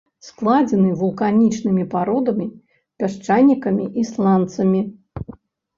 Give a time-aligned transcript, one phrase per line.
[0.27, 2.47] Складзены вулканічнымі пародамі,
[3.03, 4.81] пясчанікамі і сланцамі.